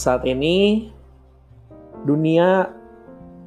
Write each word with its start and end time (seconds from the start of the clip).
saat 0.00 0.24
ini 0.24 0.88
dunia 2.08 2.72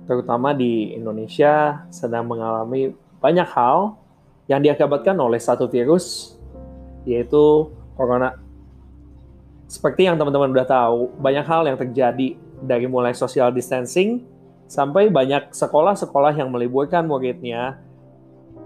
terutama 0.05 0.53
di 0.53 0.93
Indonesia 0.93 1.81
sedang 1.89 2.29
mengalami 2.29 2.93
banyak 3.17 3.49
hal 3.49 3.97
yang 4.45 4.61
diakibatkan 4.61 5.17
oleh 5.17 5.41
satu 5.41 5.65
virus 5.65 6.37
yaitu 7.09 7.73
corona. 7.97 8.37
Seperti 9.65 10.05
yang 10.05 10.21
teman-teman 10.21 10.53
udah 10.53 10.67
tahu, 10.69 11.09
banyak 11.17 11.41
hal 11.49 11.65
yang 11.65 11.77
terjadi 11.81 12.37
dari 12.61 12.85
mulai 12.85 13.17
social 13.17 13.49
distancing 13.49 14.21
sampai 14.69 15.09
banyak 15.09 15.49
sekolah-sekolah 15.49 16.37
yang 16.37 16.53
meliburkan 16.53 17.09
muridnya, 17.09 17.81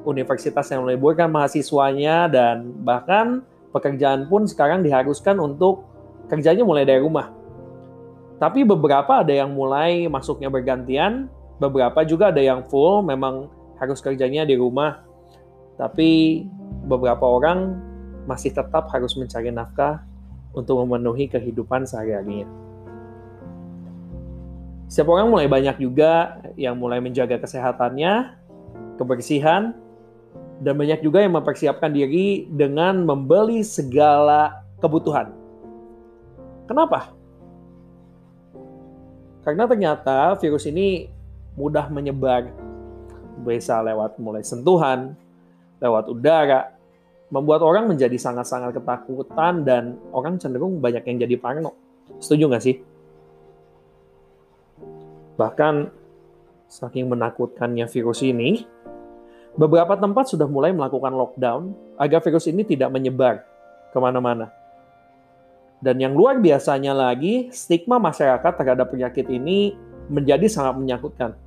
universitas 0.04 0.68
yang 0.68 0.84
meliburkan 0.84 1.32
mahasiswanya 1.32 2.28
dan 2.28 2.76
bahkan 2.84 3.48
pekerjaan 3.72 4.28
pun 4.28 4.44
sekarang 4.44 4.84
diharuskan 4.84 5.40
untuk 5.40 5.88
kerjanya 6.28 6.68
mulai 6.68 6.84
dari 6.84 7.00
rumah. 7.00 7.37
Tapi 8.38 8.62
beberapa 8.62 9.26
ada 9.26 9.34
yang 9.34 9.58
mulai 9.58 10.06
masuknya 10.06 10.54
bergantian, 10.54 11.26
beberapa 11.58 12.06
juga 12.06 12.30
ada 12.30 12.42
yang 12.42 12.62
full 12.70 13.02
memang 13.02 13.50
harus 13.82 13.98
kerjanya 13.98 14.46
di 14.46 14.54
rumah. 14.54 15.02
Tapi 15.78 16.46
beberapa 16.86 17.26
orang 17.26 17.74
masih 18.30 18.54
tetap 18.54 18.94
harus 18.94 19.18
mencari 19.18 19.50
nafkah 19.50 20.06
untuk 20.54 20.86
memenuhi 20.86 21.26
kehidupan 21.30 21.90
sehari-harinya. 21.90 22.46
Setiap 24.88 25.12
orang 25.12 25.34
mulai 25.34 25.50
banyak 25.50 25.84
juga 25.84 26.40
yang 26.56 26.80
mulai 26.80 27.02
menjaga 27.04 27.42
kesehatannya, 27.42 28.38
kebersihan, 28.96 29.76
dan 30.62 30.74
banyak 30.78 31.04
juga 31.04 31.26
yang 31.26 31.36
mempersiapkan 31.36 31.92
diri 31.92 32.48
dengan 32.50 33.04
membeli 33.04 33.62
segala 33.66 34.64
kebutuhan. 34.80 35.34
Kenapa? 36.66 37.17
Karena 39.48 39.64
ternyata 39.64 40.36
virus 40.44 40.68
ini 40.68 41.08
mudah 41.56 41.88
menyebar. 41.88 42.52
Bisa 43.48 43.80
lewat 43.80 44.20
mulai 44.20 44.44
sentuhan, 44.44 45.16
lewat 45.80 46.12
udara, 46.12 46.76
membuat 47.32 47.64
orang 47.64 47.88
menjadi 47.88 48.20
sangat-sangat 48.20 48.76
ketakutan 48.76 49.64
dan 49.64 49.96
orang 50.12 50.36
cenderung 50.36 50.84
banyak 50.84 51.00
yang 51.08 51.24
jadi 51.24 51.36
parno. 51.40 51.72
Setuju 52.20 52.44
nggak 52.52 52.64
sih? 52.68 52.76
Bahkan 55.40 55.96
saking 56.68 57.08
menakutkannya 57.08 57.88
virus 57.88 58.28
ini, 58.28 58.68
beberapa 59.56 59.96
tempat 59.96 60.28
sudah 60.28 60.52
mulai 60.52 60.76
melakukan 60.76 61.16
lockdown 61.16 61.72
agar 61.96 62.20
virus 62.20 62.52
ini 62.52 62.68
tidak 62.68 62.92
menyebar 62.92 63.48
ke 63.96 63.98
mana-mana. 64.04 64.52
Dan 65.78 66.02
yang 66.02 66.18
luar 66.18 66.42
biasanya 66.42 66.94
lagi, 66.94 67.54
stigma 67.54 68.02
masyarakat 68.02 68.50
terhadap 68.58 68.90
penyakit 68.90 69.30
ini 69.30 69.78
menjadi 70.10 70.50
sangat 70.50 70.82
menyakutkan. 70.82 71.38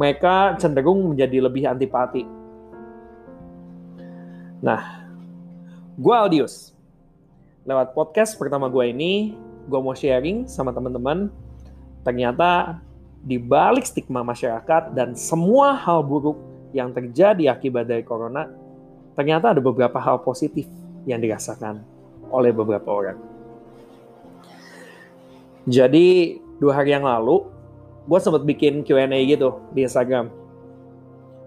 Mereka 0.00 0.56
cenderung 0.56 1.12
menjadi 1.12 1.44
lebih 1.44 1.68
antipati. 1.68 2.24
Nah, 4.64 5.04
gue 6.00 6.14
Aldius. 6.16 6.72
Lewat 7.68 7.92
podcast 7.92 8.40
pertama 8.40 8.72
gue 8.72 8.88
ini, 8.88 9.36
gue 9.68 9.80
mau 9.80 9.92
sharing 9.92 10.48
sama 10.48 10.72
teman-teman. 10.72 11.28
Ternyata 12.04 12.80
di 13.24 13.36
balik 13.36 13.84
stigma 13.84 14.24
masyarakat 14.24 14.96
dan 14.96 15.12
semua 15.12 15.76
hal 15.76 16.04
buruk 16.04 16.36
yang 16.72 16.92
terjadi 16.92 17.52
akibat 17.52 17.88
dari 17.88 18.04
corona, 18.04 18.48
ternyata 19.12 19.52
ada 19.52 19.60
beberapa 19.60 19.96
hal 20.00 20.20
positif 20.24 20.68
yang 21.04 21.20
dirasakan 21.20 21.84
oleh 22.32 22.52
beberapa 22.52 22.88
orang. 22.88 23.33
Jadi 25.64 26.38
dua 26.60 26.82
hari 26.82 26.92
yang 26.92 27.08
lalu 27.08 27.44
gue 28.04 28.18
sempat 28.20 28.44
bikin 28.44 28.84
Q&A 28.84 29.08
gitu 29.24 29.64
di 29.72 29.88
Instagram 29.88 30.28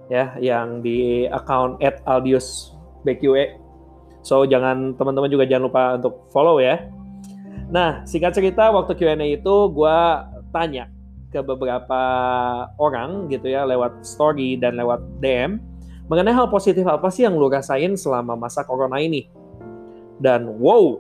ya 0.09 0.33
yang 0.41 0.81
di 0.81 1.29
account 1.29 1.78
@aldiusbqa. 1.83 3.45
So 4.25 4.44
jangan 4.44 4.97
teman-teman 4.97 5.29
juga 5.29 5.45
jangan 5.45 5.63
lupa 5.69 5.83
untuk 6.01 6.28
follow 6.33 6.57
ya. 6.57 6.89
Nah 7.69 8.01
singkat 8.09 8.33
cerita 8.33 8.73
waktu 8.73 8.97
Q&A 8.97 9.28
itu 9.38 9.55
gue 9.72 9.97
tanya 10.49 10.89
ke 11.29 11.44
beberapa 11.44 12.01
orang 12.79 13.28
gitu 13.28 13.51
ya 13.51 13.67
lewat 13.67 14.01
story 14.01 14.55
dan 14.57 14.79
lewat 14.79 15.03
DM 15.19 15.59
mengenai 16.07 16.31
hal 16.31 16.47
positif 16.47 16.88
apa 16.88 17.11
sih 17.11 17.28
yang 17.28 17.35
lu 17.35 17.51
rasain 17.51 17.94
selama 17.99 18.39
masa 18.39 18.63
corona 18.63 18.97
ini. 18.97 19.28
Dan 20.17 20.57
wow, 20.57 20.97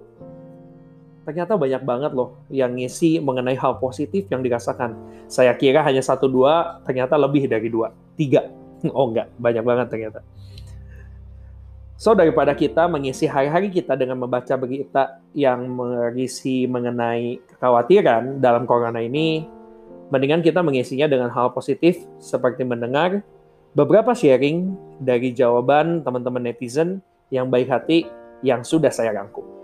ternyata 1.27 1.59
banyak 1.59 1.83
banget 1.83 2.15
loh 2.15 2.39
yang 2.47 2.71
ngisi 2.71 3.19
mengenai 3.19 3.59
hal 3.59 3.75
positif 3.83 4.31
yang 4.31 4.39
dirasakan. 4.39 4.95
Saya 5.27 5.51
kira 5.59 5.83
hanya 5.83 5.99
satu 5.99 6.31
dua, 6.31 6.79
ternyata 6.87 7.19
lebih 7.19 7.51
dari 7.51 7.67
dua, 7.67 7.91
tiga. 8.15 8.47
Oh 8.95 9.09
enggak, 9.11 9.27
banyak 9.41 9.63
banget 9.65 9.87
ternyata. 9.91 10.19
So 11.97 12.13
daripada 12.13 12.53
kita 12.53 12.85
mengisi 12.85 13.25
hari-hari 13.25 13.73
kita 13.73 13.97
dengan 13.97 14.21
membaca 14.21 14.53
berita 14.53 15.17
yang 15.33 15.65
berisi 15.73 16.69
mengenai 16.69 17.41
kekhawatiran 17.41 18.37
dalam 18.37 18.69
corona 18.69 19.01
ini, 19.01 19.49
mendingan 20.13 20.45
kita 20.45 20.61
mengisinya 20.61 21.09
dengan 21.09 21.33
hal 21.33 21.51
positif 21.51 21.97
seperti 22.21 22.61
mendengar 22.63 23.25
beberapa 23.73 24.13
sharing 24.13 24.77
dari 25.01 25.33
jawaban 25.33 26.05
teman-teman 26.05 26.53
netizen 26.53 27.01
yang 27.33 27.49
baik 27.49 27.65
hati 27.65 28.05
yang 28.45 28.61
sudah 28.61 28.93
saya 28.93 29.17
rangkum. 29.17 29.56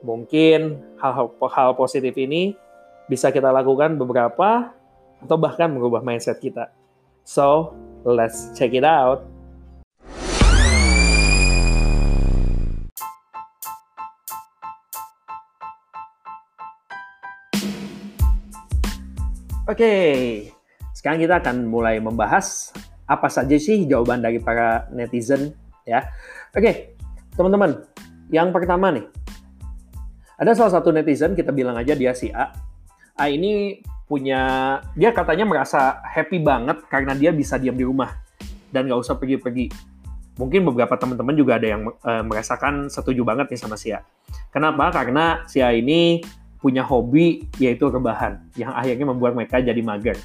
Mungkin 0.00 0.80
hal-hal 0.96 1.76
positif 1.76 2.16
ini 2.16 2.56
bisa 3.04 3.28
kita 3.28 3.52
lakukan 3.52 4.00
beberapa 4.00 4.72
atau 5.20 5.36
bahkan 5.36 5.68
mengubah 5.68 6.00
mindset 6.00 6.40
kita. 6.40 6.72
So, 7.20 7.76
let's 8.08 8.56
check 8.56 8.72
it 8.72 8.80
out. 8.80 9.28
Oke, 19.68 19.86
okay. 19.86 20.10
sekarang 20.96 21.22
kita 21.22 21.44
akan 21.44 21.68
mulai 21.68 22.00
membahas 22.02 22.74
apa 23.04 23.28
saja 23.30 23.54
sih 23.54 23.86
jawaban 23.86 24.24
dari 24.24 24.40
para 24.40 24.88
netizen 24.90 25.54
ya. 25.86 26.08
Oke, 26.56 26.58
okay. 26.58 26.74
teman-teman, 27.38 27.84
yang 28.34 28.50
pertama 28.50 28.90
nih, 28.90 29.06
ada 30.40 30.56
salah 30.56 30.72
satu 30.80 30.88
netizen, 30.88 31.36
kita 31.36 31.52
bilang 31.52 31.76
aja 31.76 31.92
dia 31.92 32.16
si 32.16 32.32
A. 32.32 32.48
A 33.20 33.28
ini 33.28 33.84
punya, 34.08 34.40
dia 34.96 35.12
katanya 35.12 35.44
merasa 35.44 36.00
happy 36.00 36.40
banget 36.40 36.80
karena 36.88 37.12
dia 37.12 37.28
bisa 37.28 37.60
diam 37.60 37.76
di 37.76 37.84
rumah 37.84 38.16
dan 38.72 38.88
nggak 38.88 38.96
usah 39.04 39.20
pergi-pergi. 39.20 39.68
Mungkin 40.40 40.64
beberapa 40.64 40.96
teman-teman 40.96 41.36
juga 41.36 41.60
ada 41.60 41.68
yang 41.68 41.92
e, 41.92 42.12
merasakan 42.24 42.88
setuju 42.88 43.20
banget 43.20 43.52
nih 43.52 43.60
sama 43.60 43.76
si 43.76 43.92
A. 43.92 44.00
Kenapa? 44.48 44.88
Karena 44.88 45.44
si 45.44 45.60
A 45.60 45.76
ini 45.76 46.24
punya 46.56 46.80
hobi 46.88 47.44
yaitu 47.60 47.92
rebahan 47.92 48.40
yang 48.56 48.72
akhirnya 48.72 49.12
membuat 49.12 49.36
mereka 49.36 49.60
jadi 49.60 49.84
mager. 49.84 50.16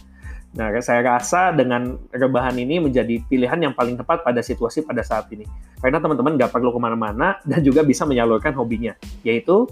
Nah, 0.56 0.72
saya 0.80 1.04
rasa 1.04 1.52
dengan 1.52 2.00
rebahan 2.16 2.56
ini 2.56 2.80
menjadi 2.80 3.20
pilihan 3.28 3.60
yang 3.60 3.74
paling 3.76 4.00
tepat 4.00 4.24
pada 4.24 4.40
situasi 4.40 4.88
pada 4.88 5.04
saat 5.04 5.28
ini. 5.36 5.44
Karena 5.84 6.00
teman-teman 6.00 6.40
nggak 6.40 6.56
perlu 6.56 6.72
ke 6.72 6.80
mana-mana 6.80 7.36
dan 7.44 7.60
juga 7.60 7.84
bisa 7.84 8.08
menyalurkan 8.08 8.56
hobinya, 8.56 8.96
yaitu 9.28 9.68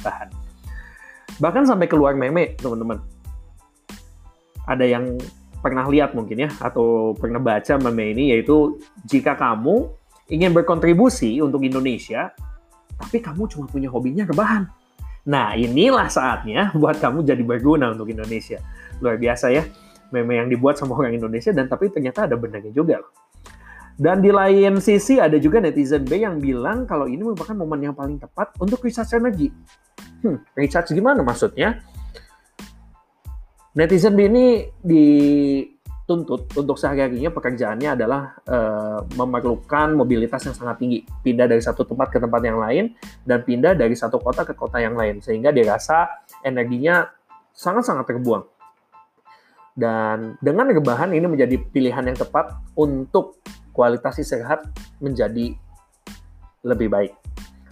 tahan. 0.00 0.28
Bahkan 1.40 1.64
sampai 1.64 1.88
keluar 1.88 2.12
meme, 2.12 2.56
teman-teman. 2.60 3.00
Ada 4.68 4.84
yang 4.84 5.16
pernah 5.60 5.88
lihat 5.88 6.12
mungkin 6.12 6.44
ya, 6.44 6.50
atau 6.60 7.16
pernah 7.16 7.40
baca 7.40 7.76
meme 7.80 8.12
ini, 8.12 8.36
yaitu 8.36 8.80
jika 9.08 9.36
kamu 9.36 9.88
ingin 10.28 10.52
berkontribusi 10.52 11.40
untuk 11.40 11.64
Indonesia, 11.64 12.32
tapi 13.00 13.24
kamu 13.24 13.48
cuma 13.48 13.64
punya 13.68 13.88
hobinya 13.88 14.28
rebahan. 14.28 14.68
Nah, 15.28 15.56
inilah 15.56 16.08
saatnya 16.08 16.72
buat 16.80 17.00
kamu 17.00 17.24
jadi 17.24 17.42
berguna 17.44 17.92
untuk 17.92 18.08
Indonesia. 18.12 18.60
Luar 19.00 19.16
biasa 19.16 19.52
ya, 19.52 19.64
meme 20.12 20.36
yang 20.36 20.48
dibuat 20.48 20.76
sama 20.76 20.96
orang 20.96 21.16
Indonesia, 21.16 21.52
dan 21.52 21.68
tapi 21.68 21.88
ternyata 21.88 22.28
ada 22.28 22.36
benarnya 22.36 22.72
juga 22.72 23.00
loh. 23.00 23.12
Dan 24.00 24.24
di 24.24 24.32
lain 24.32 24.80
sisi 24.80 25.20
ada 25.20 25.36
juga 25.36 25.60
netizen 25.60 26.08
B 26.08 26.24
yang 26.24 26.40
bilang 26.40 26.88
kalau 26.88 27.04
ini 27.04 27.20
merupakan 27.20 27.52
momen 27.52 27.84
yang 27.84 27.92
paling 27.92 28.16
tepat 28.16 28.56
untuk 28.56 28.80
recharge 28.80 29.12
energi. 29.12 29.52
Hmm, 30.20 30.38
recharge 30.52 30.92
gimana 30.92 31.24
maksudnya? 31.24 31.80
Netizen 33.70 34.18
ini 34.18 34.66
dituntut 34.82 36.50
untuk 36.58 36.76
sehari-harinya 36.76 37.30
pekerjaannya 37.30 37.94
adalah 37.94 38.34
uh, 38.44 39.00
memerlukan 39.14 39.94
mobilitas 39.94 40.42
yang 40.44 40.56
sangat 40.58 40.82
tinggi. 40.82 41.06
Pindah 41.06 41.46
dari 41.46 41.62
satu 41.62 41.86
tempat 41.86 42.10
ke 42.10 42.18
tempat 42.18 42.42
yang 42.42 42.58
lain 42.58 42.92
dan 43.22 43.46
pindah 43.46 43.78
dari 43.78 43.94
satu 43.94 44.18
kota 44.18 44.42
ke 44.42 44.58
kota 44.58 44.82
yang 44.82 44.98
lain. 44.98 45.22
Sehingga 45.22 45.54
dia 45.54 45.70
rasa 45.70 46.10
energinya 46.42 47.06
sangat-sangat 47.54 48.10
terbuang. 48.10 48.44
Dan 49.70 50.36
dengan 50.42 50.68
rebahan 50.68 51.14
ini 51.14 51.24
menjadi 51.30 51.56
pilihan 51.56 52.04
yang 52.04 52.18
tepat 52.18 52.58
untuk 52.74 53.38
kualitas 53.70 54.18
istirahat 54.18 54.66
menjadi 54.98 55.54
lebih 56.66 56.90
baik. 56.92 57.12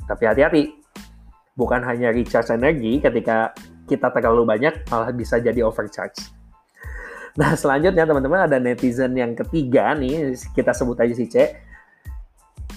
Tapi 0.08 0.24
hati-hati, 0.24 0.62
bukan 1.58 1.82
hanya 1.82 2.14
recharge 2.14 2.54
energi 2.54 3.02
ketika 3.02 3.50
kita 3.90 4.14
terlalu 4.14 4.46
banyak 4.46 4.86
malah 4.86 5.10
bisa 5.10 5.42
jadi 5.42 5.66
overcharge. 5.66 6.30
Nah, 7.34 7.58
selanjutnya 7.58 8.06
teman-teman 8.06 8.46
ada 8.46 8.62
netizen 8.62 9.18
yang 9.18 9.34
ketiga 9.34 9.94
nih, 9.98 10.38
kita 10.54 10.70
sebut 10.70 10.98
aja 11.02 11.14
si 11.18 11.26
C. 11.26 11.50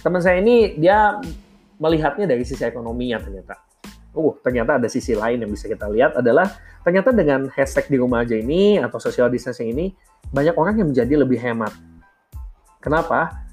Teman 0.02 0.22
saya 0.22 0.42
ini 0.42 0.82
dia 0.82 1.22
melihatnya 1.78 2.26
dari 2.26 2.42
sisi 2.42 2.66
ekonominya 2.66 3.22
ternyata. 3.22 3.58
Uh, 4.12 4.34
ternyata 4.44 4.76
ada 4.76 4.92
sisi 4.92 5.16
lain 5.16 5.40
yang 5.46 5.52
bisa 5.54 5.72
kita 5.72 5.88
lihat 5.88 6.20
adalah 6.20 6.46
ternyata 6.84 7.16
dengan 7.16 7.48
hashtag 7.54 7.88
di 7.88 7.98
rumah 8.02 8.28
aja 8.28 8.36
ini 8.36 8.76
atau 8.76 9.00
social 9.00 9.32
distancing 9.32 9.72
ini 9.72 9.96
banyak 10.30 10.54
orang 10.58 10.78
yang 10.78 10.90
menjadi 10.90 11.14
lebih 11.22 11.40
hemat. 11.40 11.74
Kenapa? 12.82 13.46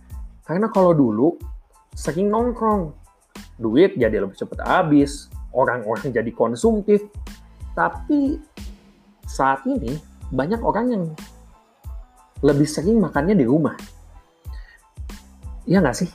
Karena 0.45 0.69
kalau 0.73 0.97
dulu 0.97 1.37
sering 1.93 2.29
nongkrong, 2.33 2.93
duit 3.59 3.99
jadi 3.99 4.23
lebih 4.23 4.39
cepat 4.39 4.63
habis, 4.65 5.27
orang-orang 5.51 6.15
jadi 6.15 6.31
konsumtif, 6.31 7.03
tapi 7.75 8.39
saat 9.27 9.65
ini 9.69 9.99
banyak 10.33 10.61
orang 10.61 10.87
yang 10.93 11.05
lebih 12.45 12.69
sering 12.69 13.03
makannya 13.03 13.35
di 13.35 13.47
rumah. 13.47 13.75
Iya 15.67 15.83
nggak 15.83 15.99
sih? 15.99 16.11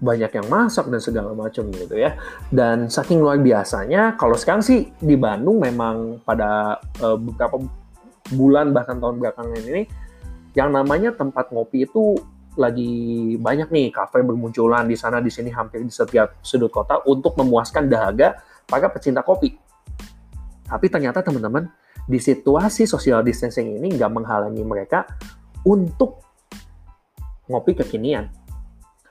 Banyak 0.00 0.32
yang 0.32 0.46
masak 0.48 0.88
dan 0.88 1.00
segala 1.00 1.32
macam 1.36 1.68
gitu 1.72 1.96
ya. 1.96 2.16
Dan 2.48 2.88
saking 2.88 3.20
luar 3.20 3.40
biasanya, 3.40 4.16
kalau 4.16 4.36
sekarang 4.36 4.64
sih 4.64 4.92
di 5.00 5.16
Bandung 5.16 5.60
memang 5.60 6.24
pada 6.24 6.80
uh, 7.00 7.16
beberapa 7.16 7.60
bulan 8.32 8.72
bahkan 8.72 9.00
tahun 9.00 9.20
belakangan 9.20 9.60
ini, 9.64 9.84
yang 10.54 10.70
namanya 10.72 11.14
tempat 11.14 11.50
ngopi 11.52 11.84
itu 11.86 12.16
lagi 12.58 13.36
banyak 13.38 13.70
nih 13.70 13.86
kafe 13.94 14.26
bermunculan 14.26 14.88
di 14.90 14.98
sana 14.98 15.22
di 15.22 15.30
sini 15.30 15.54
hampir 15.54 15.86
di 15.86 15.92
setiap 15.92 16.42
sudut 16.42 16.70
kota 16.70 16.98
untuk 17.06 17.38
memuaskan 17.38 17.86
dahaga 17.86 18.42
para 18.66 18.90
pecinta 18.90 19.22
kopi. 19.22 19.54
Tapi 20.66 20.86
ternyata 20.86 21.22
teman-teman, 21.22 21.66
di 22.06 22.18
situasi 22.18 22.86
social 22.86 23.22
distancing 23.26 23.78
ini 23.78 23.94
nggak 23.94 24.10
menghalangi 24.10 24.62
mereka 24.62 25.06
untuk 25.66 26.22
ngopi 27.50 27.74
kekinian. 27.78 28.30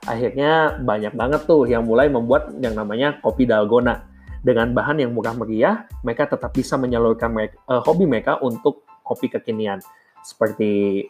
Akhirnya 0.08 0.80
banyak 0.80 1.12
banget 1.12 1.44
tuh 1.44 1.68
yang 1.68 1.84
mulai 1.84 2.08
membuat 2.08 2.56
yang 2.60 2.72
namanya 2.72 3.20
kopi 3.20 3.44
dalgona. 3.44 4.08
Dengan 4.40 4.72
bahan 4.72 5.04
yang 5.04 5.12
murah 5.12 5.36
meriah, 5.36 5.84
mereka 6.00 6.24
tetap 6.32 6.56
bisa 6.56 6.80
menyalurkan 6.80 7.28
mereka, 7.28 7.60
uh, 7.68 7.84
hobi 7.84 8.08
mereka 8.08 8.40
untuk 8.40 8.88
kopi 9.04 9.28
kekinian. 9.28 9.84
Seperti 10.24 11.04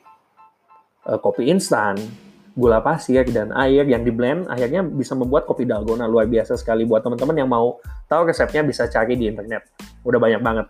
uh, 1.07 1.19
kopi 1.23 1.49
instan, 1.49 1.97
gula 2.57 2.83
pasir 2.83 3.25
dan 3.31 3.55
air 3.55 3.87
yang 3.87 4.03
di 4.03 4.11
blend 4.11 4.51
akhirnya 4.51 4.83
bisa 4.83 5.15
membuat 5.15 5.47
kopi 5.47 5.65
dalgona 5.65 6.11
luar 6.11 6.27
biasa 6.27 6.59
sekali 6.59 6.83
buat 6.85 7.01
teman-teman 7.01 7.37
yang 7.39 7.49
mau 7.49 7.79
tahu 8.11 8.29
resepnya 8.29 8.67
bisa 8.67 8.91
cari 8.91 9.15
di 9.15 9.31
internet. 9.31 9.71
Udah 10.03 10.19
banyak 10.19 10.43
banget 10.43 10.67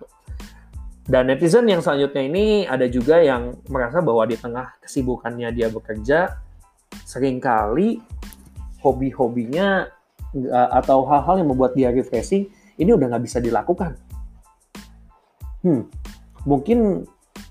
dan 1.10 1.26
netizen 1.26 1.66
yang 1.66 1.82
selanjutnya 1.82 2.22
ini 2.22 2.44
ada 2.70 2.86
juga 2.86 3.18
yang 3.18 3.58
merasa 3.66 3.98
bahwa 3.98 4.22
di 4.30 4.38
tengah 4.38 4.78
kesibukannya 4.78 5.50
dia 5.50 5.66
bekerja 5.66 6.38
sering 7.02 7.42
kali 7.42 7.98
hobi-hobinya 8.78 9.90
atau 10.70 11.02
hal-hal 11.10 11.42
yang 11.42 11.50
membuat 11.50 11.74
dia 11.74 11.90
refreshing 11.90 12.46
ini 12.78 12.94
udah 12.94 13.10
nggak 13.10 13.26
bisa 13.26 13.42
dilakukan. 13.42 13.98
Hmm 15.66 15.90
mungkin 16.46 17.04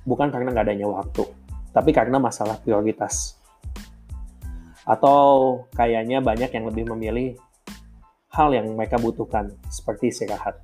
bukan 0.07 0.31
karena 0.31 0.49
nggak 0.55 0.65
adanya 0.71 0.87
waktu 0.89 1.27
tapi 1.71 1.93
karena 1.93 2.17
masalah 2.17 2.57
prioritas 2.61 3.39
atau 4.89 5.61
kayaknya 5.77 6.17
banyak 6.17 6.49
yang 6.49 6.65
lebih 6.65 6.89
memilih 6.89 7.29
hal 8.33 8.49
yang 8.53 8.65
mereka 8.73 8.97
butuhkan 8.97 9.53
seperti 9.69 10.09
istirahat. 10.09 10.57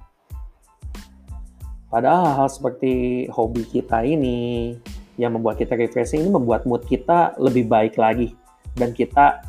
Padahal 1.94 2.44
hal 2.44 2.50
seperti 2.50 3.26
hobi 3.30 3.64
kita 3.70 4.02
ini 4.02 4.74
yang 5.16 5.38
membuat 5.38 5.62
kita 5.62 5.78
refreshing 5.78 6.26
ini 6.26 6.32
membuat 6.34 6.66
mood 6.66 6.84
kita 6.90 7.38
lebih 7.38 7.70
baik 7.70 7.96
lagi 7.96 8.34
dan 8.76 8.92
kita 8.92 9.46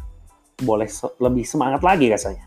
boleh 0.62 0.88
lebih 1.18 1.44
semangat 1.44 1.80
lagi 1.82 2.12
rasanya. 2.12 2.44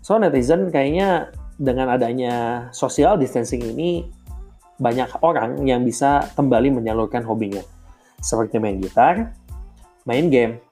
So 0.00 0.16
netizen 0.16 0.70
kayaknya 0.70 1.34
dengan 1.58 1.90
adanya 1.90 2.66
social 2.70 3.18
distancing 3.18 3.62
ini 3.66 4.06
banyak 4.76 5.08
orang 5.24 5.64
yang 5.66 5.82
bisa 5.82 6.30
kembali 6.38 6.70
menyalurkan 6.70 7.26
hobinya. 7.26 7.75
Seperti 8.20 8.58
main 8.58 8.80
gitar, 8.80 9.36
main 10.06 10.26
game, 10.30 10.62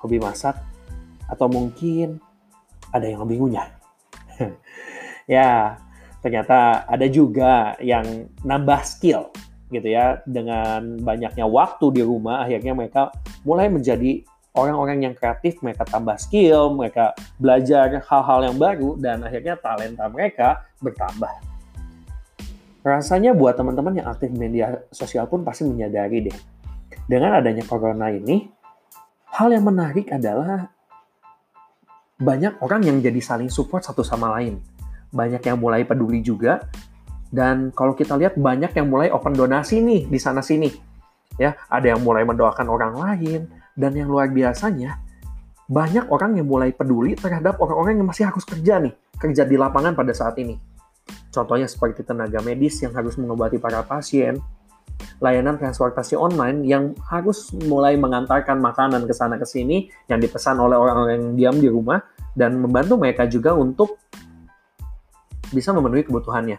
hobi 0.00 0.20
masak, 0.20 0.60
atau 1.26 1.48
mungkin 1.48 2.20
ada 2.92 3.08
yang 3.08 3.24
hobi 3.24 3.40
ngunyah. 3.40 3.68
ya, 5.34 5.80
ternyata 6.20 6.84
ada 6.86 7.06
juga 7.08 7.74
yang 7.80 8.28
nambah 8.44 8.84
skill 8.86 9.32
gitu 9.72 9.88
ya. 9.88 10.22
Dengan 10.28 11.00
banyaknya 11.02 11.48
waktu 11.48 11.90
di 11.90 12.02
rumah 12.04 12.46
akhirnya 12.46 12.76
mereka 12.76 13.10
mulai 13.42 13.66
menjadi 13.72 14.22
orang-orang 14.54 15.10
yang 15.10 15.14
kreatif. 15.16 15.58
Mereka 15.64 15.88
tambah 15.90 16.14
skill 16.20 16.76
mereka 16.76 17.16
belajar 17.40 17.98
hal-hal 18.04 18.52
yang 18.52 18.56
baru 18.60 18.94
dan 19.00 19.24
akhirnya 19.26 19.58
talenta 19.58 20.06
mereka 20.06 20.62
bertambah. 20.78 21.32
Rasanya 22.84 23.32
buat 23.32 23.56
teman-teman 23.56 23.96
yang 23.96 24.12
aktif 24.12 24.28
media 24.28 24.84
sosial 24.92 25.24
pun 25.24 25.40
pasti 25.40 25.64
menyadari 25.64 26.28
deh 26.28 26.53
dengan 27.10 27.38
adanya 27.38 27.64
corona 27.66 28.10
ini 28.10 28.48
hal 29.34 29.50
yang 29.50 29.66
menarik 29.66 30.10
adalah 30.14 30.70
banyak 32.14 32.62
orang 32.62 32.86
yang 32.86 32.96
jadi 33.02 33.18
saling 33.18 33.50
support 33.50 33.82
satu 33.82 34.06
sama 34.06 34.30
lain. 34.38 34.62
Banyak 35.10 35.42
yang 35.42 35.58
mulai 35.58 35.82
peduli 35.82 36.22
juga. 36.22 36.62
Dan 37.34 37.74
kalau 37.74 37.98
kita 37.98 38.14
lihat 38.14 38.38
banyak 38.38 38.70
yang 38.78 38.86
mulai 38.86 39.10
open 39.10 39.34
donasi 39.34 39.82
nih 39.82 40.06
di 40.06 40.18
sana 40.22 40.38
sini. 40.38 40.70
Ya, 41.34 41.58
ada 41.66 41.90
yang 41.90 41.98
mulai 42.06 42.22
mendoakan 42.22 42.70
orang 42.70 42.94
lain 42.94 43.50
dan 43.74 43.90
yang 43.90 44.06
luar 44.06 44.30
biasanya 44.30 45.02
banyak 45.66 46.06
orang 46.12 46.38
yang 46.38 46.46
mulai 46.46 46.70
peduli 46.70 47.18
terhadap 47.18 47.58
orang-orang 47.58 47.98
yang 47.98 48.06
masih 48.06 48.30
harus 48.30 48.46
kerja 48.46 48.78
nih, 48.78 48.94
kerja 49.18 49.42
di 49.42 49.58
lapangan 49.58 49.98
pada 49.98 50.14
saat 50.14 50.38
ini. 50.38 50.54
Contohnya 51.34 51.66
seperti 51.66 52.06
tenaga 52.06 52.38
medis 52.38 52.78
yang 52.78 52.94
harus 52.94 53.18
mengobati 53.18 53.58
para 53.58 53.82
pasien, 53.82 54.38
layanan 55.22 55.56
transportasi 55.56 56.18
online 56.18 56.66
yang 56.66 56.92
harus 57.06 57.54
mulai 57.64 57.94
mengantarkan 57.94 58.58
makanan 58.58 59.06
ke 59.06 59.14
sana 59.14 59.38
ke 59.38 59.46
sini 59.46 59.88
yang 60.10 60.18
dipesan 60.18 60.58
oleh 60.58 60.74
orang-orang 60.74 61.12
yang 61.16 61.26
diam 61.34 61.56
di 61.60 61.68
rumah 61.70 62.02
dan 62.34 62.58
membantu 62.58 62.98
mereka 62.98 63.24
juga 63.30 63.54
untuk 63.54 63.96
bisa 65.54 65.70
memenuhi 65.70 66.02
kebutuhannya. 66.02 66.58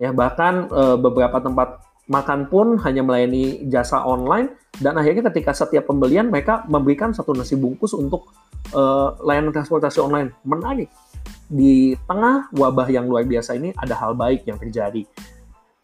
Ya, 0.00 0.10
bahkan 0.10 0.66
e, 0.72 0.82
beberapa 0.98 1.38
tempat 1.38 1.84
makan 2.08 2.50
pun 2.50 2.80
hanya 2.82 3.04
melayani 3.04 3.68
jasa 3.70 4.02
online 4.02 4.50
dan 4.80 4.98
akhirnya 4.98 5.30
ketika 5.30 5.54
setiap 5.54 5.86
pembelian 5.86 6.32
mereka 6.32 6.64
memberikan 6.66 7.14
satu 7.14 7.36
nasi 7.36 7.54
bungkus 7.54 7.92
untuk 7.92 8.32
e, 8.72 8.82
layanan 9.20 9.52
transportasi 9.52 10.00
online. 10.00 10.32
Menarik. 10.42 10.88
Di 11.52 11.92
tengah 12.08 12.48
wabah 12.56 12.88
yang 12.88 13.04
luar 13.04 13.28
biasa 13.28 13.60
ini 13.60 13.76
ada 13.76 13.92
hal 13.92 14.16
baik 14.16 14.48
yang 14.48 14.56
terjadi 14.56 15.04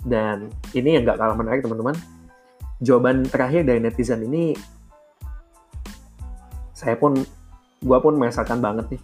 dan 0.08 0.48
ini 0.72 0.96
yang 0.96 1.04
gak 1.04 1.20
kalah 1.20 1.36
menarik 1.36 1.60
teman-teman. 1.60 1.94
Jawaban 2.80 3.26
terakhir 3.28 3.66
dari 3.68 3.82
netizen 3.82 4.24
ini 4.24 4.56
saya 6.72 6.94
pun 6.94 7.18
gua 7.82 7.98
pun 7.98 8.14
merasakan 8.14 8.62
banget 8.62 8.96
nih. 8.96 9.02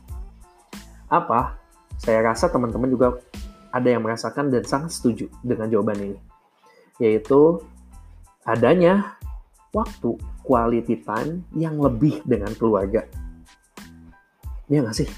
Apa? 1.11 1.59
Saya 1.99 2.23
rasa 2.23 2.51
teman-teman 2.51 2.91
juga 2.91 3.19
ada 3.75 3.89
yang 3.91 4.07
merasakan 4.07 4.55
dan 4.55 4.63
sangat 4.63 4.95
setuju 4.95 5.27
dengan 5.43 5.67
jawaban 5.67 5.99
ini. 5.99 6.19
Yaitu 7.03 7.59
adanya 8.47 9.19
waktu 9.75 10.15
quality 10.47 11.03
time 11.03 11.43
yang 11.59 11.75
lebih 11.83 12.23
dengan 12.23 12.55
keluarga. 12.55 13.03
Iya 14.71 14.87
nggak 14.87 14.97
sih? 14.97 15.11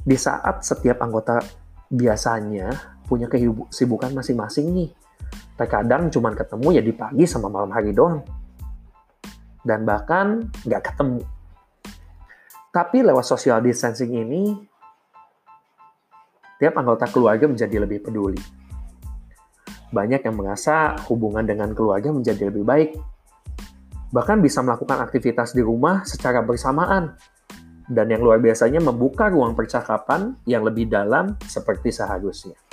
Di 0.00 0.16
saat 0.16 0.64
setiap 0.64 1.04
anggota 1.04 1.44
biasanya 1.92 2.95
punya 3.06 3.30
kesibukan 3.30 4.10
masing-masing 4.12 4.74
nih. 4.74 4.90
Terkadang 5.56 6.12
cuma 6.12 6.34
ketemu 6.36 6.68
ya 6.76 6.82
di 6.84 6.92
pagi 6.92 7.24
sama 7.24 7.48
malam 7.48 7.72
hari 7.72 7.94
doang. 7.96 8.20
Dan 9.64 9.88
bahkan 9.88 10.44
nggak 10.66 10.82
ketemu. 10.92 11.22
Tapi 12.74 13.00
lewat 13.00 13.24
social 13.24 13.64
distancing 13.64 14.12
ini, 14.12 14.52
tiap 16.60 16.76
anggota 16.76 17.08
keluarga 17.08 17.48
menjadi 17.48 17.80
lebih 17.80 18.04
peduli. 18.04 18.36
Banyak 19.88 20.20
yang 20.28 20.36
merasa 20.36 20.98
hubungan 21.08 21.46
dengan 21.46 21.72
keluarga 21.72 22.12
menjadi 22.12 22.52
lebih 22.52 22.68
baik. 22.68 22.90
Bahkan 24.12 24.44
bisa 24.44 24.60
melakukan 24.60 25.00
aktivitas 25.00 25.56
di 25.56 25.64
rumah 25.64 26.04
secara 26.04 26.44
bersamaan. 26.44 27.16
Dan 27.86 28.10
yang 28.10 28.20
luar 28.20 28.42
biasanya 28.42 28.82
membuka 28.82 29.30
ruang 29.30 29.54
percakapan 29.54 30.34
yang 30.42 30.66
lebih 30.66 30.90
dalam 30.90 31.38
seperti 31.46 31.94
seharusnya. 31.94 32.65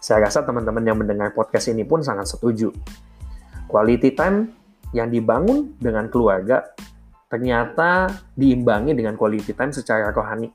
Saya 0.00 0.24
rasa 0.24 0.40
teman-teman 0.48 0.80
yang 0.80 0.96
mendengar 0.96 1.36
podcast 1.36 1.68
ini 1.68 1.84
pun 1.84 2.00
sangat 2.00 2.24
setuju. 2.24 2.72
Quality 3.68 4.16
time 4.16 4.48
yang 4.96 5.12
dibangun 5.12 5.76
dengan 5.76 6.08
keluarga 6.08 6.64
ternyata 7.28 8.08
diimbangi 8.34 8.96
dengan 8.96 9.14
quality 9.14 9.52
time 9.52 9.70
secara 9.70 10.10
rohani. 10.10 10.50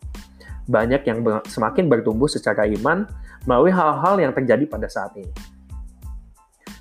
banyak 0.66 1.06
yang 1.06 1.22
semakin 1.46 1.86
bertumbuh 1.86 2.26
secara 2.26 2.66
iman 2.66 3.06
melalui 3.46 3.70
hal-hal 3.70 4.18
yang 4.18 4.34
terjadi 4.34 4.66
pada 4.66 4.90
saat 4.90 5.14
ini. 5.14 5.30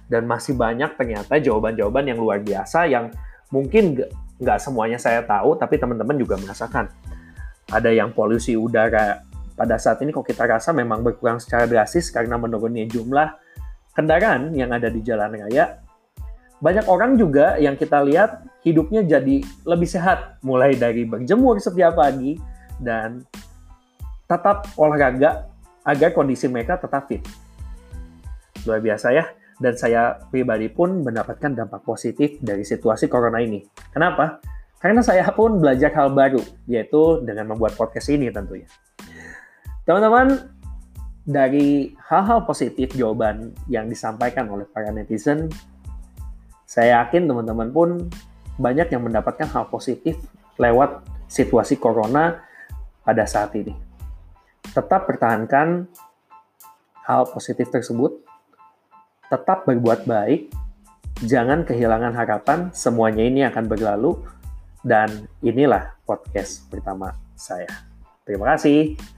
Dan 0.08 0.24
masih 0.24 0.56
banyak 0.56 0.96
ternyata 0.96 1.36
jawaban-jawaban 1.36 2.08
yang 2.08 2.16
luar 2.16 2.40
biasa 2.40 2.88
yang 2.88 3.12
mungkin 3.52 4.00
nggak 4.40 4.56
semuanya 4.56 4.96
saya 4.96 5.20
tahu, 5.20 5.60
tapi 5.60 5.76
teman-teman 5.76 6.16
juga 6.16 6.40
merasakan. 6.40 6.88
Ada 7.68 7.92
yang 7.92 8.16
polusi 8.16 8.56
udara 8.56 9.20
pada 9.54 9.78
saat 9.78 10.02
ini 10.02 10.10
kok 10.10 10.26
kita 10.26 10.46
rasa 10.50 10.74
memang 10.74 11.02
berkurang 11.06 11.38
secara 11.38 11.64
drastis 11.70 12.10
karena 12.10 12.34
menurunnya 12.34 12.90
jumlah 12.90 13.38
kendaraan 13.94 14.50
yang 14.52 14.74
ada 14.74 14.90
di 14.90 15.00
jalan 15.00 15.38
raya. 15.38 15.78
Banyak 16.58 16.86
orang 16.90 17.14
juga 17.14 17.58
yang 17.58 17.78
kita 17.78 18.02
lihat 18.02 18.42
hidupnya 18.66 19.06
jadi 19.06 19.42
lebih 19.66 19.88
sehat, 19.88 20.42
mulai 20.42 20.74
dari 20.74 21.06
berjemur 21.06 21.58
setiap 21.62 21.94
pagi 21.98 22.34
dan 22.82 23.22
tetap 24.26 24.66
olahraga 24.74 25.46
agar 25.84 26.10
kondisi 26.16 26.50
mereka 26.50 26.80
tetap 26.80 27.06
fit. 27.06 27.20
Luar 28.64 28.80
biasa 28.80 29.12
ya, 29.12 29.28
dan 29.60 29.76
saya 29.76 30.16
pribadi 30.32 30.72
pun 30.72 31.04
mendapatkan 31.04 31.52
dampak 31.52 31.84
positif 31.84 32.40
dari 32.40 32.64
situasi 32.64 33.06
corona 33.06 33.38
ini. 33.44 33.60
Kenapa? 33.92 34.40
Karena 34.80 35.04
saya 35.04 35.28
pun 35.32 35.60
belajar 35.60 35.92
hal 35.92 36.12
baru, 36.16 36.40
yaitu 36.64 37.20
dengan 37.24 37.52
membuat 37.52 37.76
podcast 37.76 38.08
ini 38.08 38.32
tentunya. 38.32 38.68
Teman-teman, 39.84 40.52
dari 41.24 41.92
hal-hal 42.08 42.44
positif 42.44 42.92
jawaban 42.92 43.56
yang 43.68 43.88
disampaikan 43.88 44.48
oleh 44.48 44.68
para 44.68 44.92
netizen, 44.92 45.48
saya 46.68 47.04
yakin 47.04 47.28
teman-teman 47.28 47.68
pun 47.72 47.88
banyak 48.60 48.92
yang 48.92 49.04
mendapatkan 49.04 49.48
hal 49.48 49.68
positif 49.68 50.20
lewat 50.60 51.04
situasi 51.28 51.76
corona 51.80 52.44
pada 53.04 53.24
saat 53.28 53.52
ini 53.56 53.94
tetap 54.74 55.06
pertahankan 55.06 55.86
hal 57.06 57.22
positif 57.30 57.70
tersebut, 57.70 58.18
tetap 59.30 59.68
berbuat 59.68 60.08
baik, 60.08 60.50
jangan 61.22 61.62
kehilangan 61.62 62.16
harapan, 62.16 62.58
semuanya 62.74 63.22
ini 63.22 63.46
akan 63.46 63.64
berlalu, 63.70 64.18
dan 64.82 65.30
inilah 65.44 65.94
podcast 66.02 66.66
pertama 66.66 67.14
saya. 67.38 67.70
Terima 68.26 68.56
kasih. 68.56 69.13